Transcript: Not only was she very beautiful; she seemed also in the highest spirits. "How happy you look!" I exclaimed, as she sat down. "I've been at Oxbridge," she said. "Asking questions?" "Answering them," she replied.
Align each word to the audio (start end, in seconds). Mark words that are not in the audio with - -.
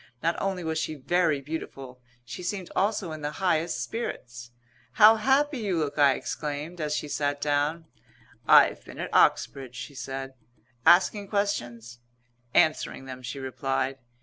Not 0.23 0.35
only 0.41 0.63
was 0.63 0.79
she 0.79 0.95
very 0.95 1.41
beautiful; 1.41 2.01
she 2.25 2.41
seemed 2.41 2.71
also 2.75 3.11
in 3.11 3.21
the 3.21 3.33
highest 3.33 3.83
spirits. 3.83 4.49
"How 4.93 5.17
happy 5.17 5.59
you 5.59 5.77
look!" 5.77 5.99
I 5.99 6.13
exclaimed, 6.15 6.81
as 6.81 6.95
she 6.95 7.07
sat 7.07 7.39
down. 7.39 7.85
"I've 8.47 8.83
been 8.83 8.97
at 8.97 9.13
Oxbridge," 9.13 9.75
she 9.75 9.93
said. 9.93 10.33
"Asking 10.87 11.27
questions?" 11.27 11.99
"Answering 12.51 13.05
them," 13.05 13.21
she 13.21 13.37
replied. 13.37 13.99